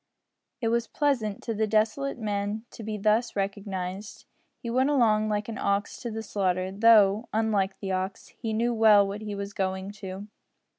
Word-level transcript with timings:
It 0.61 0.69
was 0.69 0.87
pleasant 0.87 1.43
to 1.43 1.53
the 1.53 1.67
desolate 1.67 2.17
man 2.17 2.65
to 2.71 2.81
be 2.81 2.97
thus 2.97 3.35
recognised. 3.35 4.25
He 4.57 4.67
went 4.71 4.89
along 4.89 5.29
like 5.29 5.47
an 5.47 5.59
ox 5.59 6.01
to 6.01 6.09
the 6.09 6.23
slaughter, 6.23 6.71
though, 6.71 7.29
unlike 7.33 7.77
the 7.79 7.91
ox, 7.91 8.29
he 8.29 8.51
knew 8.51 8.73
well 8.73 9.07
what 9.07 9.21
he 9.21 9.35
was 9.35 9.53
going 9.53 9.91
to. 10.01 10.27